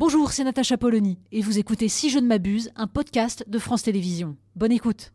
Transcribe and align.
Bonjour, 0.00 0.32
c'est 0.32 0.44
Natacha 0.44 0.78
Polony 0.78 1.18
et 1.30 1.42
vous 1.42 1.58
écoutez 1.58 1.90
Si 1.90 2.08
je 2.08 2.18
ne 2.18 2.26
m'abuse, 2.26 2.72
un 2.74 2.86
podcast 2.86 3.44
de 3.46 3.58
France 3.58 3.82
Télévisions. 3.82 4.34
Bonne 4.56 4.72
écoute. 4.72 5.12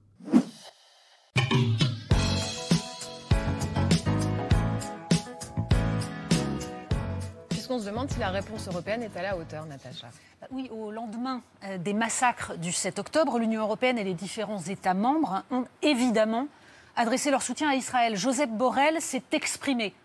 Puisqu'on 7.50 7.80
se 7.80 7.86
demande 7.88 8.12
si 8.12 8.20
la 8.20 8.30
réponse 8.30 8.68
européenne 8.68 9.02
est 9.02 9.18
à 9.18 9.24
la 9.24 9.36
hauteur, 9.36 9.66
Natacha. 9.66 10.10
Bah 10.40 10.46
oui, 10.52 10.70
au 10.70 10.92
lendemain 10.92 11.42
euh, 11.64 11.80
des 11.80 11.94
massacres 11.94 12.56
du 12.56 12.72
7 12.72 13.00
octobre, 13.00 13.40
l'Union 13.40 13.64
européenne 13.64 13.98
et 13.98 14.04
les 14.04 14.14
différents 14.14 14.62
États 14.62 14.94
membres 14.94 15.42
ont 15.50 15.66
évidemment 15.82 16.48
adressé 16.96 17.32
leur 17.32 17.42
soutien 17.42 17.70
à 17.70 17.74
Israël. 17.74 18.16
Joseph 18.16 18.52
Borrell 18.52 19.02
s'est 19.02 19.24
exprimé 19.32 19.96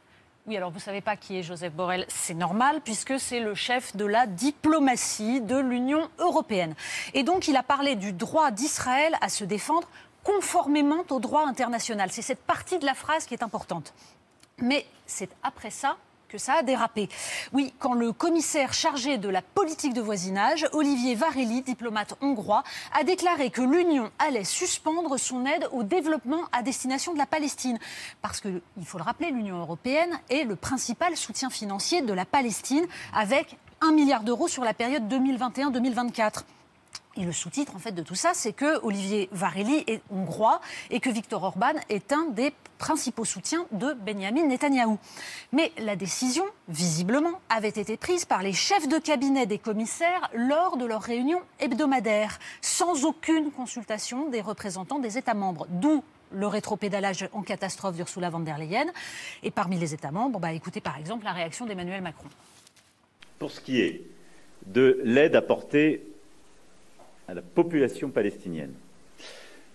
oui, 0.46 0.56
alors 0.56 0.70
vous 0.70 0.78
ne 0.78 0.82
savez 0.82 1.00
pas 1.00 1.16
qui 1.16 1.38
est 1.38 1.42
Joseph 1.42 1.72
Borrell, 1.72 2.06
c'est 2.08 2.34
normal 2.34 2.80
puisque 2.82 3.20
c'est 3.20 3.40
le 3.40 3.54
chef 3.54 3.94
de 3.94 4.04
la 4.04 4.26
diplomatie 4.26 5.40
de 5.40 5.56
l'Union 5.56 6.08
européenne. 6.18 6.74
Et 7.14 7.22
donc 7.22 7.46
il 7.46 7.56
a 7.56 7.62
parlé 7.62 7.94
du 7.94 8.12
droit 8.12 8.50
d'Israël 8.50 9.16
à 9.20 9.28
se 9.28 9.44
défendre 9.44 9.88
conformément 10.24 11.04
au 11.10 11.20
droit 11.20 11.46
international. 11.46 12.10
C'est 12.10 12.22
cette 12.22 12.42
partie 12.42 12.78
de 12.78 12.86
la 12.86 12.94
phrase 12.94 13.26
qui 13.26 13.34
est 13.34 13.42
importante. 13.42 13.94
Mais 14.58 14.86
c'est 15.06 15.30
après 15.42 15.70
ça 15.70 15.96
que 16.30 16.38
ça 16.38 16.54
a 16.54 16.62
dérapé. 16.62 17.08
Oui, 17.52 17.74
quand 17.78 17.94
le 17.94 18.12
commissaire 18.12 18.72
chargé 18.72 19.18
de 19.18 19.28
la 19.28 19.42
politique 19.42 19.92
de 19.92 20.00
voisinage, 20.00 20.66
Olivier 20.72 21.16
Varelli, 21.16 21.62
diplomate 21.62 22.14
hongrois, 22.20 22.62
a 22.92 23.02
déclaré 23.02 23.50
que 23.50 23.62
l'Union 23.62 24.10
allait 24.18 24.44
suspendre 24.44 25.18
son 25.18 25.44
aide 25.44 25.68
au 25.72 25.82
développement 25.82 26.42
à 26.52 26.62
destination 26.62 27.12
de 27.12 27.18
la 27.18 27.26
Palestine. 27.26 27.78
Parce 28.22 28.40
qu'il 28.40 28.62
faut 28.84 28.98
le 28.98 29.04
rappeler, 29.04 29.30
l'Union 29.30 29.58
européenne 29.58 30.20
est 30.30 30.44
le 30.44 30.54
principal 30.56 31.16
soutien 31.16 31.50
financier 31.50 32.02
de 32.02 32.12
la 32.12 32.24
Palestine 32.24 32.86
avec 33.12 33.56
1 33.80 33.92
milliard 33.92 34.22
d'euros 34.22 34.46
sur 34.46 34.62
la 34.62 34.74
période 34.74 35.12
2021-2024. 35.12 36.44
Et 37.20 37.24
le 37.24 37.32
sous-titre 37.32 37.76
en 37.76 37.78
fait 37.78 37.92
de 37.92 38.02
tout 38.02 38.14
ça, 38.14 38.30
c'est 38.32 38.54
que 38.54 38.82
Olivier 38.82 39.28
Varelli 39.30 39.84
est 39.86 40.00
hongrois 40.10 40.62
et 40.88 41.00
que 41.00 41.10
Viktor 41.10 41.42
Orban 41.42 41.74
est 41.90 42.12
un 42.12 42.24
des 42.30 42.54
principaux 42.78 43.26
soutiens 43.26 43.66
de 43.72 43.92
Benjamin 43.92 44.46
Netanyahou. 44.46 44.98
Mais 45.52 45.70
la 45.76 45.96
décision, 45.96 46.44
visiblement, 46.68 47.38
avait 47.50 47.68
été 47.68 47.98
prise 47.98 48.24
par 48.24 48.42
les 48.42 48.54
chefs 48.54 48.88
de 48.88 48.96
cabinet 48.98 49.44
des 49.44 49.58
commissaires 49.58 50.30
lors 50.32 50.78
de 50.78 50.86
leur 50.86 51.02
réunion 51.02 51.40
hebdomadaire, 51.58 52.38
sans 52.62 53.04
aucune 53.04 53.50
consultation 53.50 54.30
des 54.30 54.40
représentants 54.40 54.98
des 54.98 55.18
États 55.18 55.34
membres, 55.34 55.66
d'où 55.68 56.02
le 56.32 56.46
rétropédalage 56.46 57.28
en 57.34 57.42
catastrophe 57.42 57.96
d'Ursula 57.96 58.30
von 58.30 58.40
der 58.40 58.56
Leyen. 58.56 58.86
Et 59.42 59.50
parmi 59.50 59.78
les 59.78 59.92
États 59.92 60.10
membres, 60.10 60.40
bah, 60.40 60.54
écoutez 60.54 60.80
par 60.80 60.96
exemple 60.96 61.26
la 61.26 61.32
réaction 61.32 61.66
d'Emmanuel 61.66 62.00
Macron. 62.00 62.28
Pour 63.38 63.50
ce 63.50 63.60
qui 63.60 63.78
est 63.82 64.06
de 64.64 65.02
l'aide 65.04 65.36
apportée 65.36 66.09
à 67.30 67.34
la 67.34 67.42
population 67.42 68.10
palestinienne. 68.10 68.72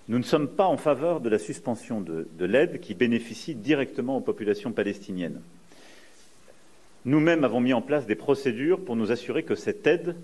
Nous 0.10 0.18
ne 0.18 0.24
sommes 0.24 0.50
pas 0.50 0.66
en 0.66 0.76
faveur 0.76 1.22
de 1.22 1.30
la 1.30 1.40
suspension 1.40 2.02
de, 2.02 2.46
l'aide 2.46 2.82
qui 2.82 2.94
bénéficie 2.94 3.56
directement 3.56 4.18
aux 4.18 4.22
populations 4.22 4.74
palestiniennes. 4.74 5.42
Nous-mêmes 7.06 7.46
avons 7.46 7.62
mis 7.62 7.74
en 7.74 7.82
place 7.82 8.06
des 8.06 8.16
procédures 8.16 8.84
pour 8.84 8.98
nous 8.98 9.10
assurer 9.10 9.44
que 9.44 9.56
cette 9.56 9.88
aide 9.88 10.16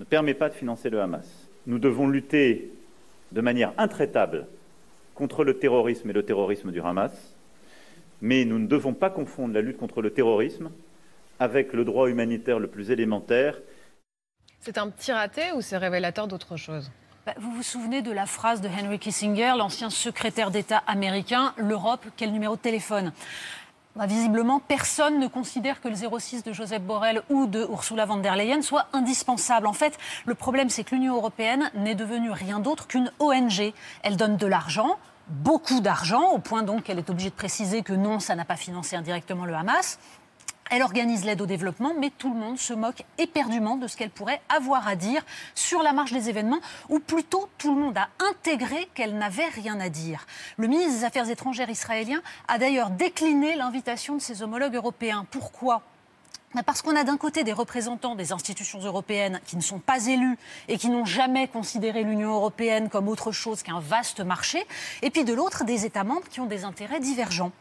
ne 0.00 0.04
permet 0.04 0.34
pas 0.34 0.50
de 0.50 0.54
financer 0.54 0.90
le 0.90 1.00
Hamas. 1.00 1.48
Nous 1.66 1.78
devons 1.78 2.08
lutter 2.08 2.70
de 3.32 3.40
manière 3.40 3.72
intraitable 3.78 4.46
contre 5.14 5.44
le 5.44 5.58
terrorisme 5.58 6.10
et 6.10 6.14
le 6.14 6.24
terrorisme 6.24 6.72
du 6.72 6.80
Hamas, 6.80 7.34
mais 8.20 8.44
nous 8.44 8.58
ne 8.58 8.66
devons 8.66 8.92
pas 8.92 9.08
confondre 9.08 9.54
la 9.54 9.62
lutte 9.62 9.78
contre 9.78 10.02
le 10.02 10.10
terrorisme 10.10 10.70
avec 11.38 11.72
le 11.72 11.86
droit 11.86 12.10
humanitaire 12.10 12.58
le 12.58 12.66
plus 12.66 12.90
élémentaire 12.90 13.58
c'est 14.60 14.78
un 14.78 14.88
petit 14.88 15.12
raté 15.12 15.52
ou 15.52 15.62
c'est 15.62 15.76
révélateur 15.76 16.26
d'autre 16.26 16.56
chose 16.56 16.90
bah, 17.26 17.34
vous 17.38 17.50
vous 17.50 17.62
souvenez 17.62 18.00
de 18.00 18.12
la 18.12 18.24
phrase 18.24 18.62
de 18.62 18.68
Henry 18.68 18.98
Kissinger, 18.98 19.52
l'ancien 19.58 19.90
secrétaire 19.90 20.50
d'État 20.50 20.82
américain, 20.86 21.52
l'Europe, 21.58 22.06
quel 22.16 22.32
numéro 22.32 22.56
de 22.56 22.60
téléphone? 22.60 23.12
Bah, 23.94 24.06
Visiblement, 24.06 24.58
personne 24.58 25.20
ne 25.20 25.26
considère 25.26 25.82
que 25.82 25.88
le 25.88 25.94
06 25.94 26.44
de 26.44 26.54
Joseph 26.54 26.80
Borrell 26.80 27.20
ou 27.28 27.46
de 27.46 27.60
Ursula 27.70 28.06
von 28.06 28.16
der 28.16 28.36
Leyen 28.36 28.62
soit 28.62 28.86
indispensable. 28.94 29.66
En 29.66 29.74
fait, 29.74 29.98
le 30.24 30.34
problème, 30.34 30.70
c'est 30.70 30.82
que 30.82 30.94
l'Union 30.94 31.14
européenne 31.14 31.70
n'est 31.74 31.94
devenue 31.94 32.30
rien 32.30 32.58
d'autre 32.58 32.86
qu'une 32.86 33.12
ONG. 33.18 33.74
Elle 34.02 34.16
donne 34.16 34.38
de 34.38 34.46
l'argent, 34.46 34.96
beaucoup 35.28 35.80
d'argent, 35.80 36.30
au 36.30 36.38
point 36.38 36.62
donc 36.62 36.84
qu'elle 36.84 36.98
est 36.98 37.10
obligée 37.10 37.28
de 37.28 37.34
préciser 37.34 37.82
que 37.82 37.92
non, 37.92 38.18
ça 38.18 38.34
n'a 38.34 38.46
pas 38.46 38.56
financé 38.56 38.96
indirectement 38.96 39.44
le 39.44 39.54
Hamas. 39.54 39.98
Elle 40.70 40.82
organise 40.82 41.24
l'aide 41.24 41.40
au 41.40 41.46
développement, 41.46 41.94
mais 41.98 42.10
tout 42.16 42.32
le 42.32 42.38
monde 42.38 42.56
se 42.56 42.72
moque 42.72 43.02
éperdument 43.18 43.76
de 43.76 43.88
ce 43.88 43.96
qu'elle 43.96 44.10
pourrait 44.10 44.40
avoir 44.48 44.86
à 44.86 44.94
dire 44.94 45.22
sur 45.56 45.82
la 45.82 45.92
marge 45.92 46.12
des 46.12 46.28
événements, 46.28 46.60
ou 46.88 47.00
plutôt 47.00 47.48
tout 47.58 47.74
le 47.74 47.80
monde 47.80 47.98
a 47.98 48.08
intégré 48.30 48.88
qu'elle 48.94 49.18
n'avait 49.18 49.48
rien 49.48 49.80
à 49.80 49.88
dire. 49.88 50.26
Le 50.58 50.68
ministre 50.68 50.98
des 51.00 51.04
Affaires 51.04 51.28
étrangères 51.28 51.70
israélien 51.70 52.22
a 52.46 52.58
d'ailleurs 52.58 52.90
décliné 52.90 53.56
l'invitation 53.56 54.14
de 54.14 54.20
ses 54.20 54.42
homologues 54.42 54.76
européens. 54.76 55.26
Pourquoi? 55.32 55.82
Parce 56.66 56.82
qu'on 56.82 56.96
a 56.96 57.04
d'un 57.04 57.16
côté 57.16 57.44
des 57.44 57.52
représentants 57.52 58.16
des 58.16 58.32
institutions 58.32 58.80
européennes 58.80 59.40
qui 59.46 59.56
ne 59.56 59.62
sont 59.62 59.78
pas 59.78 60.06
élus 60.06 60.36
et 60.66 60.78
qui 60.78 60.88
n'ont 60.88 61.04
jamais 61.04 61.46
considéré 61.46 62.02
l'Union 62.02 62.32
européenne 62.34 62.88
comme 62.88 63.08
autre 63.08 63.30
chose 63.30 63.62
qu'un 63.62 63.78
vaste 63.78 64.20
marché, 64.20 64.66
et 65.02 65.10
puis 65.10 65.24
de 65.24 65.32
l'autre 65.32 65.64
des 65.64 65.86
États 65.86 66.02
membres 66.02 66.28
qui 66.28 66.40
ont 66.40 66.46
des 66.46 66.64
intérêts 66.64 66.98
divergents. 66.98 67.52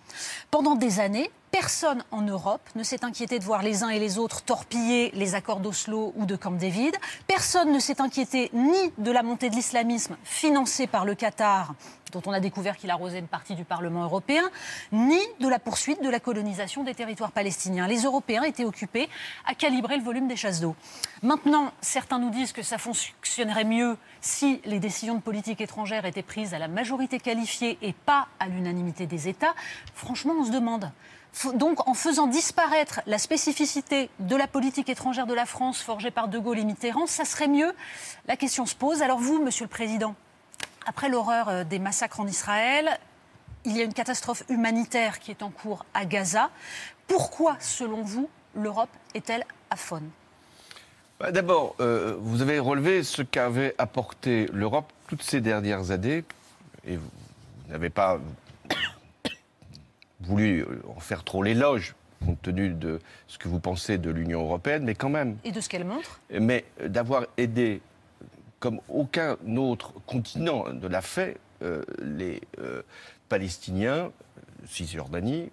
Pendant 0.50 0.76
des 0.76 1.00
années, 1.00 1.30
Personne 1.60 2.06
en 2.12 2.22
Europe 2.22 2.62
ne 2.76 2.84
s'est 2.84 3.04
inquiété 3.04 3.38
de 3.38 3.44
voir 3.44 3.64
les 3.64 3.84
uns 3.84 3.90
et 3.90 4.00
les 4.00 4.18
autres 4.18 4.44
torpiller 4.44 5.12
les 5.14 5.36
accords 5.36 5.60
d'Oslo 5.60 6.14
ou 6.16 6.26
de 6.26 6.38
Camp 6.38 6.52
David. 6.52 6.96
Personne 7.28 7.74
ne 7.74 7.80
s'est 7.80 8.00
inquiété 8.00 8.50
ni 8.54 8.94
de 8.98 9.12
la 9.12 9.24
montée 9.24 9.50
de 9.50 9.56
l'islamisme 9.56 10.16
financée 10.24 10.88
par 10.88 11.04
le 11.04 11.16
Qatar, 11.16 11.74
dont 12.14 12.22
on 12.28 12.32
a 12.32 12.40
découvert 12.40 12.78
qu'il 12.78 12.90
arrosait 12.90 13.20
une 13.20 13.28
partie 13.28 13.56
du 13.56 13.66
Parlement 13.66 14.06
européen, 14.06 14.50
ni 14.94 15.20
de 15.42 15.50
la 15.50 15.60
poursuite 15.60 16.02
de 16.02 16.10
la 16.10 16.22
colonisation 16.22 16.86
des 16.86 16.96
territoires 16.96 17.34
palestiniens. 17.34 17.88
Les 17.88 18.04
Européens 18.04 18.44
étaient 18.44 18.64
occupés 18.64 19.10
à 19.46 19.54
calibrer 19.54 19.98
le 19.98 20.04
volume 20.04 20.30
des 20.30 20.38
chasses 20.38 20.62
d'eau. 20.62 20.78
Maintenant, 21.24 21.74
certains 21.82 22.20
nous 22.20 22.30
disent 22.30 22.54
que 22.54 22.64
ça 22.64 22.78
fonctionnerait 22.78 23.66
mieux 23.66 23.98
si 24.22 24.62
les 24.64 24.80
décisions 24.80 25.16
de 25.16 25.22
politique 25.22 25.60
étrangère 25.60 26.06
étaient 26.06 26.24
prises 26.24 26.54
à 26.54 26.58
la 26.58 26.70
majorité 26.70 27.20
qualifiée 27.20 27.78
et 27.82 27.92
pas 27.92 28.30
à 28.40 28.48
l'unanimité 28.48 29.08
des 29.08 29.28
États. 29.28 29.54
Franchement, 29.94 30.36
on 30.40 30.46
se 30.46 30.52
demande 30.52 30.90
donc, 31.54 31.88
en 31.88 31.94
faisant 31.94 32.28
disparaître 32.28 33.02
la 33.06 33.18
spécificité 33.18 34.10
de 34.20 34.36
la 34.36 34.48
politique 34.48 34.90
étrangère 34.90 35.28
de 35.28 35.34
la 35.34 35.46
France 35.46 35.82
forgée 35.82 36.12
par 36.12 36.28
De 36.28 36.40
Gaulle 36.40 36.60
et 36.60 36.66
Mitterrand, 36.66 37.08
ça 37.08 37.24
serait 37.24 37.48
mieux 37.48 37.74
La 38.28 38.36
question 38.36 38.66
se 38.66 38.76
pose. 38.76 39.02
Alors 39.02 39.20
vous, 39.20 39.42
Monsieur 39.42 39.66
le 39.66 39.70
Président, 39.70 40.16
après 40.86 41.08
l'horreur 41.08 41.50
euh, 41.50 41.64
des 41.64 41.80
massacres 41.80 42.20
en 42.20 42.28
Israël, 42.28 43.00
il 43.66 43.78
y 43.78 43.82
a 43.82 43.84
une 43.84 43.94
catastrophe 43.94 44.44
humanitaire 44.50 45.20
qui 45.20 45.32
est 45.32 45.44
en 45.44 45.50
cours 45.50 45.86
à 45.94 46.06
Gaza. 46.06 46.50
Pourquoi, 47.08 47.58
selon 47.60 48.02
vous, 48.02 48.30
l'Europe 48.56 48.90
est-elle 49.14 49.46
à 49.70 49.76
faune? 49.76 50.10
Bah, 51.20 51.32
D'abord, 51.32 51.76
euh, 51.80 52.16
vous 52.20 52.42
avez 52.42 52.60
relevé 52.60 53.04
ce 53.04 53.22
qu'avait 53.22 53.76
apporté 53.78 54.50
l'Europe 54.54 54.92
toutes 55.08 55.24
ces 55.24 55.42
dernières 55.42 55.92
années, 55.92 56.24
et 56.86 56.98
vous 56.98 57.10
n'avez 57.70 57.90
pas 57.90 58.20
voulu 60.22 60.62
euh, 60.62 60.82
en 60.96 61.00
faire 61.00 61.24
trop 61.24 61.44
l'éloge 61.44 61.96
compte 62.26 62.42
tenu 62.42 62.70
de 62.70 63.00
ce 63.28 63.38
que 63.38 63.48
vous 63.48 63.60
pensez 63.60 63.98
de 63.98 64.10
l'Union 64.10 64.42
européenne, 64.42 64.84
mais 64.84 64.96
quand 64.96 65.10
même. 65.10 65.38
Et 65.44 65.52
de 65.52 65.62
ce 65.62 65.70
qu'elle 65.70 65.86
montre 65.86 66.20
Mais 66.38 66.66
d'avoir 66.86 67.26
aidé, 67.38 67.82
comme 68.60 68.82
aucun 68.90 69.38
autre 69.58 69.94
continent 70.06 70.66
ne 70.72 70.88
l'a 70.88 71.02
fait, 71.02 71.38
euh, 71.62 71.84
les 72.02 72.42
euh, 72.60 72.82
Palestiniens, 73.28 74.12
Cisjordanie, 74.66 75.52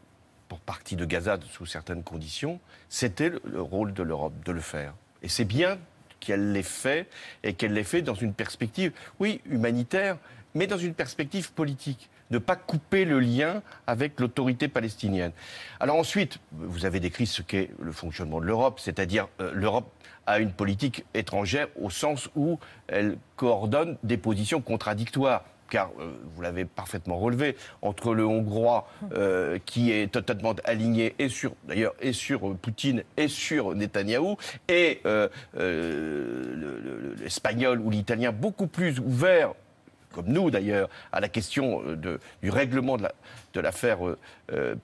pour 0.49 0.61
partie 0.61 0.97
de 0.97 1.05
Gaza 1.05 1.39
sous 1.51 1.67
certaines 1.67 2.03
conditions, 2.03 2.61
c'était 2.89 3.33
le, 3.45 3.61
rôle 3.61 3.93
de 3.93 4.03
l'Europe 4.03 4.35
de 4.45 4.53
le 4.53 4.61
faire. 4.61 4.95
Et 5.23 5.29
c'est 5.29 5.45
bien 5.45 5.79
qu'elle 6.21 6.53
l'ait 6.53 6.63
fait 6.63 7.09
et 7.43 7.55
qu'elle 7.55 7.73
l'ait 7.73 7.85
fait 7.85 8.03
dans 8.03 8.15
une 8.15 8.33
perspective, 8.33 8.93
oui, 9.19 9.41
humanitaire, 9.47 10.19
mais 10.57 10.67
dans 10.67 10.79
une 10.79 10.95
perspective 10.95 11.53
politique 11.53 12.09
ne 12.31 12.39
pas 12.39 12.57
couper 12.57 13.05
le 13.05 13.21
lien 13.21 13.63
avec 13.87 14.19
l'autorité 14.19 14.69
palestinienne. 14.69 15.33
Alors 15.79 15.97
ensuite, 15.97 16.39
vous 16.53 16.85
avez 16.85 16.99
décrit 16.99 17.27
ce 17.27 17.43
qu'est 17.43 17.71
le 17.81 17.93
fonctionnement 17.93 18.41
de 18.41 18.47
l'Europe, 18.47 18.81
c'est-à-dire 18.81 19.29
euh, 19.41 19.53
l'Europe 19.55 19.93
a 20.27 20.41
une 20.41 20.51
politique 20.51 21.05
étrangère 21.15 21.69
au 21.81 21.91
sens 21.91 22.29
où 22.35 22.59
elle 22.89 23.17
coordonne 23.37 23.97
des 24.03 24.17
positions 24.17 24.61
contradictoires 24.61 25.45
car 25.69 25.91
euh, 25.99 26.13
vous 26.35 26.43
l'avez 26.43 26.65
parfaitement 26.65 27.19
relevé, 27.19 27.57
entre 27.83 28.15
le 28.15 28.25
Hongrois 28.25 28.89
euh, 29.13 29.59
qui 29.67 29.91
est 29.91 30.11
totalement 30.13 30.55
aligné 30.65 31.15
et 31.19 31.29
sur 31.29 31.55
d'ailleurs 31.67 31.95
et 32.01 32.13
sur 32.13 32.57
Poutine 32.57 33.03
et 33.17 33.29
sur 33.29 33.75
Netanyahou 33.75 34.37
et 34.69 35.03
l'Espagnol 37.21 37.81
ou 37.81 37.91
l'Italien 37.91 38.33
beaucoup 38.33 38.69
plus 38.69 39.01
ouvert 39.01 39.55
comme 40.17 40.29
nous 40.29 40.51
d'ailleurs, 40.51 40.89
à 41.13 41.21
la 41.21 41.29
question 41.29 41.83
de, 41.83 42.19
du 42.43 42.49
règlement 42.49 42.97
de 42.97 43.61
l'affaire 43.61 43.99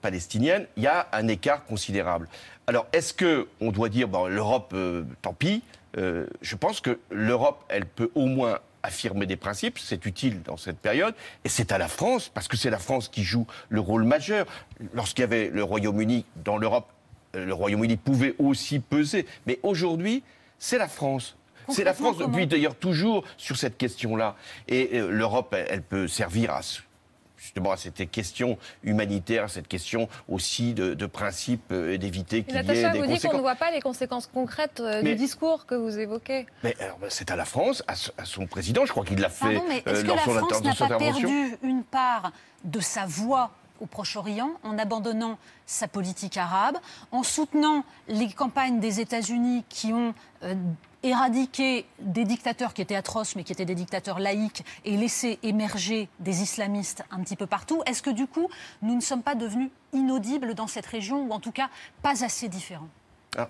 palestinienne, 0.01 0.67
il 0.77 0.83
y 0.83 0.87
a 0.87 1.07
un 1.11 1.27
écart 1.27 1.65
considérable. 1.65 2.29
Alors, 2.67 2.85
est-ce 2.93 3.13
qu'on 3.15 3.71
doit 3.71 3.89
dire, 3.89 4.07
bon, 4.07 4.27
l'Europe, 4.27 4.75
tant 5.23 5.33
pis 5.33 5.63
Je 5.95 6.55
pense 6.55 6.81
que 6.81 6.99
l'Europe, 7.09 7.65
elle 7.67 7.85
peut 7.85 8.11
au 8.13 8.27
moins 8.27 8.59
affirmer 8.83 9.25
des 9.25 9.37
principes, 9.37 9.79
c'est 9.79 10.05
utile 10.05 10.43
dans 10.43 10.57
cette 10.57 10.77
période, 10.77 11.15
et 11.45 11.49
c'est 11.49 11.71
à 11.71 11.77
la 11.77 11.87
France, 11.87 12.29
parce 12.29 12.47
que 12.47 12.57
c'est 12.57 12.69
la 12.69 12.79
France 12.79 13.07
qui 13.07 13.23
joue 13.23 13.47
le 13.69 13.79
rôle 13.79 14.03
majeur. 14.03 14.45
Lorsqu'il 14.93 15.21
y 15.21 15.23
avait 15.23 15.49
le 15.49 15.63
Royaume-Uni 15.63 16.25
dans 16.43 16.57
l'Europe, 16.57 16.87
euh, 17.35 17.45
le 17.45 17.53
Royaume-Uni 17.53 17.97
pouvait 17.97 18.35
aussi 18.37 18.79
peser, 18.79 19.25
mais 19.47 19.59
aujourd'hui, 19.63 20.21
c'est 20.59 20.77
la 20.77 20.89
France. 20.89 21.37
C'est 21.69 21.83
la 21.83 21.93
France 21.93 22.17
depuis 22.17 22.47
d'ailleurs 22.47 22.75
toujours 22.75 23.23
sur 23.37 23.57
cette 23.57 23.77
question-là. 23.77 24.35
Et 24.67 24.99
euh, 24.99 25.09
l'Europe, 25.09 25.55
elle, 25.69 25.81
peut 25.81 26.07
servir 26.07 26.51
à 26.51 26.61
justement 27.43 27.71
à 27.71 27.77
cette 27.77 28.09
question 28.09 28.57
humanitaire, 28.83 29.49
cette 29.49 29.67
question 29.67 30.07
aussi 30.29 30.73
de, 30.73 30.93
de 30.93 31.05
principe 31.05 31.71
euh, 31.71 31.93
et 31.93 31.97
d'éviter 31.97 32.43
qu'il 32.43 32.55
y 32.55 32.57
ait 32.57 32.63
des 32.63 32.99
vous 32.99 33.05
dit 33.05 33.19
qu'on 33.19 33.35
ne 33.35 33.41
voit 33.41 33.55
pas 33.55 33.69
les 33.69 33.81
conséquences 33.81 34.27
concrètes 34.27 34.79
euh, 34.79 35.01
du 35.01 35.15
discours 35.15 35.65
que 35.65 35.75
vous 35.75 35.99
évoquez. 35.99 36.45
Mais 36.63 36.75
bah, 36.79 37.07
c'est 37.09 37.31
à 37.31 37.35
la 37.35 37.43
France, 37.43 37.83
à, 37.87 38.25
son 38.25 38.47
président, 38.47 38.85
je 38.85 38.91
crois 38.91 39.03
qu'il 39.03 39.19
l'a 39.19 39.29
fait 39.29 39.61
mais 39.67 39.83
est-ce 39.85 39.89
euh, 39.89 40.03
que 40.03 40.07
la 40.07 40.17
France 40.17 40.63
n'a 40.63 40.73
pas 40.73 40.97
perdu 40.97 41.57
une 41.63 41.83
part 41.83 42.31
de 42.63 42.79
sa 42.79 43.05
voix 43.05 43.51
au 43.81 43.87
Proche-Orient 43.87 44.51
en 44.63 44.77
abandonnant 44.77 45.37
sa 45.65 45.89
politique 45.89 46.37
arabe, 46.37 46.77
en 47.11 47.23
soutenant 47.23 47.83
les 48.07 48.31
campagnes 48.31 48.79
des 48.79 49.01
États-Unis 49.01 49.65
qui 49.67 49.91
ont 49.91 50.13
éradiquer 51.03 51.85
des 51.99 52.25
dictateurs 52.25 52.73
qui 52.73 52.81
étaient 52.81 52.95
atroces, 52.95 53.35
mais 53.35 53.43
qui 53.43 53.51
étaient 53.51 53.65
des 53.65 53.75
dictateurs 53.75 54.19
laïques, 54.19 54.63
et 54.85 54.97
laisser 54.97 55.37
émerger 55.43 56.09
des 56.19 56.41
islamistes 56.41 57.03
un 57.11 57.21
petit 57.21 57.35
peu 57.35 57.45
partout, 57.45 57.83
est-ce 57.85 58.01
que 58.01 58.09
du 58.09 58.25
coup, 58.27 58.49
nous 58.81 58.95
ne 58.95 59.01
sommes 59.01 59.21
pas 59.23 59.35
devenus 59.35 59.69
inaudibles 59.91 60.55
dans 60.55 60.67
cette 60.67 60.85
région, 60.85 61.27
ou 61.27 61.31
en 61.31 61.39
tout 61.39 61.51
cas 61.51 61.69
pas 62.01 62.23
assez 62.23 62.47
différents? 62.47 62.89
Euh, 63.37 63.45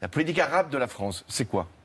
La 0.00 0.08
politique 0.08 0.38
arabe 0.38 0.70
de 0.70 0.78
la 0.78 0.88
France, 0.88 1.24
c'est 1.28 1.44
quoi? 1.46 1.66
euh, 1.66 1.75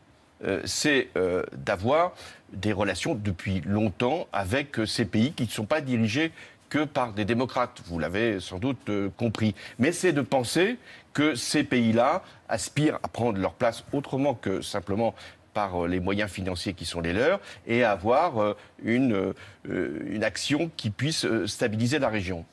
c'est 0.65 1.09
euh, 1.17 1.43
d'avoir 1.53 2.13
des 2.53 2.73
relations 2.73 3.15
depuis 3.15 3.61
longtemps 3.61 4.27
avec 4.33 4.79
ces 4.85 5.05
pays 5.05 5.33
qui 5.33 5.43
ne 5.43 5.49
sont 5.49 5.65
pas 5.65 5.81
dirigés 5.81 6.31
que 6.69 6.85
par 6.85 7.13
des 7.13 7.25
démocrates, 7.25 7.81
vous 7.85 7.99
l'avez 7.99 8.39
sans 8.39 8.57
doute 8.57 8.89
compris. 9.17 9.55
Mais 9.77 9.91
c'est 9.91 10.13
de 10.13 10.21
penser 10.21 10.77
que 11.13 11.35
ces 11.35 11.63
pays-là 11.63 12.23
aspirent 12.47 12.99
à 13.03 13.07
prendre 13.07 13.39
leur 13.39 13.53
place 13.53 13.83
autrement 13.91 14.33
que 14.33 14.61
simplement 14.61 15.13
par 15.53 15.83
euh, 15.83 15.87
les 15.87 15.99
moyens 15.99 16.29
financiers 16.29 16.73
qui 16.73 16.85
sont 16.85 17.01
les 17.01 17.13
leurs 17.13 17.39
et 17.67 17.83
avoir 17.83 18.41
euh, 18.41 18.57
une, 18.83 19.33
euh, 19.69 20.07
une 20.07 20.23
action 20.23 20.71
qui 20.77 20.89
puisse 20.89 21.25
stabiliser 21.45 21.99
la 21.99 22.09
région. 22.09 22.45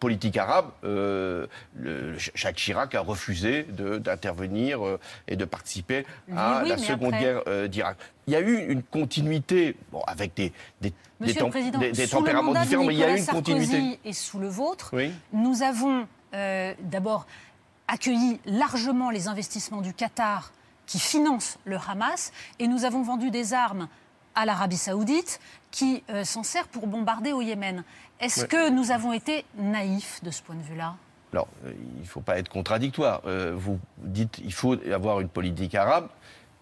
Politique 0.00 0.38
arabe, 0.38 0.70
le, 0.82 1.46
Jacques 2.34 2.56
Chirac 2.56 2.94
a 2.94 3.02
refusé 3.02 3.64
d'intervenir 3.64 4.80
et 5.26 5.36
de 5.36 5.44
participer 5.44 6.06
à 6.34 6.62
la 6.66 6.78
seconde 6.78 7.12
guerre 7.12 7.68
d'Irak. 7.68 7.98
Il 8.26 8.32
y 8.32 8.36
a 8.36 8.40
eu 8.40 8.66
une 8.66 8.82
continuité, 8.82 9.76
bon, 9.92 10.00
avec 10.06 10.32
des, 10.32 10.54
des, 10.80 10.94
des, 11.20 11.34
tempéraments 11.34 12.54
différents, 12.54 12.84
mais 12.84 12.94
il 12.94 12.98
y 12.98 13.04
a 13.04 13.14
eu 13.14 13.18
une 13.18 13.26
continuité. 13.26 13.98
Et 14.06 14.14
sous 14.14 14.38
le 14.38 14.48
vôtre, 14.48 14.94
nous 15.34 15.62
avons 15.62 16.06
d'abord 16.32 17.26
accueilli 17.88 18.40
largement 18.46 19.10
les 19.10 19.28
investissements 19.28 19.82
du 19.82 19.92
Qatar 19.92 20.50
qui 20.88 20.98
financent 20.98 21.58
le 21.64 21.76
Hamas 21.76 22.32
et 22.58 22.66
nous 22.66 22.84
avons 22.84 23.02
vendu 23.02 23.30
des 23.30 23.54
armes 23.54 23.86
à 24.34 24.44
l'Arabie 24.44 24.76
saoudite 24.76 25.38
qui 25.70 26.02
euh, 26.10 26.24
s'en 26.24 26.42
sert 26.42 26.66
pour 26.66 26.88
bombarder 26.88 27.32
au 27.32 27.42
Yémen. 27.42 27.84
Est-ce 28.18 28.46
que 28.46 28.70
nous 28.70 28.90
avons 28.90 29.12
été 29.12 29.44
naïfs 29.56 30.20
de 30.24 30.32
ce 30.32 30.42
point 30.42 30.56
de 30.56 30.62
vue-là? 30.62 30.96
Alors, 31.32 31.48
euh, 31.66 31.72
il 31.96 32.00
ne 32.00 32.06
faut 32.06 32.22
pas 32.22 32.38
être 32.38 32.48
contradictoire. 32.48 33.20
Euh, 33.26 33.52
vous 33.54 33.78
dites 33.98 34.32
qu'il 34.32 34.52
faut 34.52 34.76
avoir 34.90 35.20
une 35.20 35.28
politique 35.28 35.74
arabe 35.74 36.08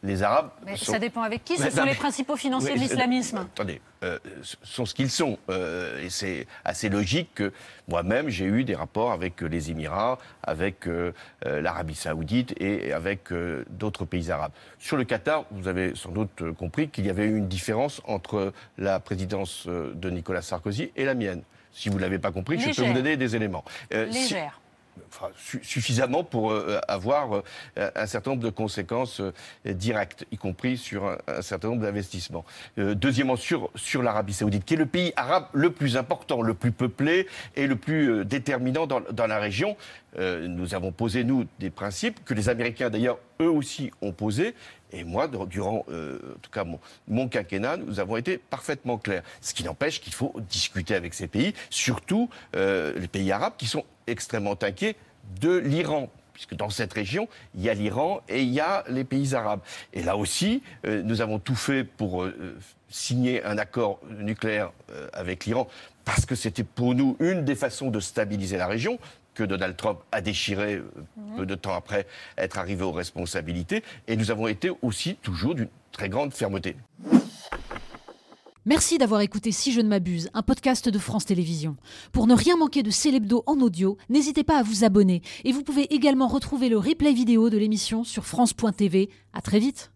les 0.06 0.22
Arabes. 0.22 0.50
Mais 0.64 0.76
ça 0.76 0.98
dépend 0.98 1.22
avec 1.22 1.44
qui. 1.44 1.56
Ce 1.56 1.70
sont 1.70 1.84
les 1.84 1.94
principaux 1.94 2.36
financiers 2.36 2.74
de 2.74 2.78
l'islamisme. 2.80 3.46
Attendez, 3.54 3.80
euh, 4.04 4.18
sont 4.62 4.86
ce 4.86 4.94
qu'ils 4.94 5.10
sont. 5.10 5.38
Euh, 5.50 6.02
et 6.02 6.10
c'est 6.10 6.46
assez 6.64 6.88
logique 6.88 7.30
que 7.34 7.52
moi-même, 7.88 8.28
j'ai 8.28 8.44
eu 8.44 8.64
des 8.64 8.74
rapports 8.74 9.12
avec 9.12 9.42
euh, 9.42 9.46
les 9.46 9.70
Émirats, 9.70 10.18
avec 10.42 10.88
l'Arabie 11.44 11.94
Saoudite 11.94 12.54
et 12.60 12.92
avec 12.92 13.32
d'autres 13.70 14.04
pays 14.04 14.30
arabes. 14.30 14.52
Sur 14.78 14.96
le 14.96 15.04
Qatar, 15.04 15.44
vous 15.50 15.68
avez 15.68 15.94
sans 15.94 16.10
doute 16.10 16.52
compris 16.52 16.88
qu'il 16.88 17.06
y 17.06 17.10
avait 17.10 17.24
eu 17.24 17.36
une 17.36 17.48
différence 17.48 18.00
entre 18.06 18.52
la 18.78 19.00
présidence 19.00 19.66
de 19.66 20.10
Nicolas 20.10 20.42
Sarkozy 20.42 20.92
et 20.94 21.04
la 21.04 21.14
mienne. 21.14 21.42
Si 21.72 21.88
vous 21.88 21.96
ne 21.96 22.02
l'avez 22.02 22.18
pas 22.18 22.30
compris, 22.30 22.60
je 22.60 22.70
peux 22.70 22.86
vous 22.86 22.94
donner 22.94 23.16
des 23.16 23.34
éléments. 23.34 23.64
Légère 23.90 24.60
suffisamment 25.62 26.24
pour 26.24 26.52
euh, 26.52 26.78
avoir 26.88 27.36
euh, 27.36 27.90
un 27.94 28.06
certain 28.06 28.30
nombre 28.30 28.42
de 28.42 28.50
conséquences 28.50 29.20
euh, 29.20 29.32
directes, 29.64 30.26
y 30.32 30.36
compris 30.36 30.76
sur 30.76 31.06
un, 31.06 31.42
certain 31.42 31.68
nombre 31.68 31.82
d'investissements. 31.82 32.44
deuxièmement, 32.76 33.36
sur, 33.36 33.70
l'Arabie 34.02 34.32
saoudite, 34.32 34.64
qui 34.64 34.74
est 34.74 34.78
le 34.78 34.86
pays 34.86 35.12
arabe 35.16 35.46
le 35.52 35.70
plus 35.70 35.96
important, 35.96 36.42
le 36.42 36.54
plus 36.54 36.72
peuplé 36.72 37.26
et 37.54 37.66
le 37.66 37.76
plus 37.76 38.24
déterminant 38.24 38.86
dans, 38.86 39.26
la 39.26 39.38
région. 39.38 39.76
nous 40.18 40.74
avons 40.74 40.92
posé, 40.92 41.24
nous, 41.24 41.46
des 41.58 41.70
principes 41.70 42.24
que 42.24 42.34
les 42.34 42.48
Américains, 42.48 42.90
d'ailleurs, 42.90 43.18
eux 43.40 43.50
aussi 43.50 43.90
ont 44.02 44.12
posés. 44.12 44.54
Et 44.92 45.04
moi, 45.04 45.28
durant, 45.28 45.78
en 45.80 46.38
tout 46.40 46.50
cas, 46.50 46.64
mon, 47.08 47.28
quinquennat, 47.28 47.76
nous 47.76 48.00
avons 48.00 48.16
été 48.16 48.38
parfaitement 48.38 48.98
clairs. 48.98 49.22
Ce 49.40 49.54
qui 49.54 49.64
n'empêche 49.64 50.00
qu'il 50.00 50.14
faut 50.14 50.34
discuter 50.48 50.94
avec 50.94 51.14
ces 51.14 51.28
pays, 51.28 51.54
surtout 51.70 52.28
les 52.54 53.08
pays 53.08 53.32
arabes 53.32 53.54
qui 53.56 53.66
sont 53.66 53.84
extrêmement 54.06 54.56
inquiet 54.62 54.96
de 55.40 55.56
l'Iran 55.56 56.10
puisque 56.36 56.54
dans 56.54 56.68
cette 56.68 56.92
région, 56.92 57.28
il 57.54 57.62
y 57.62 57.70
a 57.70 57.74
l'Iran 57.74 58.20
et 58.28 58.42
il 58.42 58.50
y 58.52 58.60
a 58.60 58.84
les 58.90 59.04
pays 59.04 59.34
arabes. 59.34 59.60
Et 59.94 60.02
là 60.02 60.18
aussi, 60.18 60.62
euh, 60.84 61.02
nous 61.02 61.22
avons 61.22 61.38
tout 61.38 61.54
fait 61.54 61.82
pour 61.82 62.24
euh, 62.24 62.58
signer 62.90 63.42
un 63.42 63.56
accord 63.56 64.00
nucléaire 64.18 64.70
euh, 64.90 65.08
avec 65.14 65.46
l'Iran, 65.46 65.66
parce 66.04 66.26
que 66.26 66.34
c'était 66.34 66.62
pour 66.62 66.94
nous 66.94 67.16
une 67.20 67.46
des 67.46 67.54
façons 67.54 67.90
de 67.90 68.00
stabiliser 68.00 68.58
la 68.58 68.66
région 68.66 68.98
que 69.32 69.44
Donald 69.44 69.78
Trump 69.78 69.98
a 70.12 70.20
déchiré 70.20 70.82
peu 71.36 71.46
de 71.46 71.54
temps 71.54 71.74
après 71.74 72.06
être 72.36 72.58
arrivé 72.58 72.84
aux 72.84 72.92
responsabilités. 72.92 73.82
Et 74.06 74.16
nous 74.16 74.30
avons 74.30 74.46
été 74.46 74.70
aussi 74.82 75.16
toujours 75.16 75.54
d'une 75.54 75.68
très 75.90 76.10
grande 76.10 76.34
fermeté. 76.34 76.76
Merci 78.68 78.98
d'avoir 78.98 79.20
écouté 79.20 79.52
Si 79.52 79.70
je 79.70 79.80
ne 79.80 79.88
m'abuse, 79.88 80.28
un 80.34 80.42
podcast 80.42 80.88
de 80.88 80.98
France 80.98 81.24
Télévisions. 81.24 81.76
Pour 82.10 82.26
ne 82.26 82.34
rien 82.34 82.56
manquer 82.56 82.82
de 82.82 82.90
Célébdo 82.90 83.44
en 83.46 83.60
audio, 83.60 83.96
n'hésitez 84.08 84.42
pas 84.42 84.58
à 84.58 84.64
vous 84.64 84.82
abonner 84.82 85.22
et 85.44 85.52
vous 85.52 85.62
pouvez 85.62 85.94
également 85.94 86.26
retrouver 86.26 86.68
le 86.68 86.76
replay 86.76 87.12
vidéo 87.12 87.48
de 87.48 87.58
l'émission 87.58 88.02
sur 88.02 88.26
France.tv. 88.26 89.08
À 89.32 89.40
très 89.40 89.60
vite. 89.60 89.92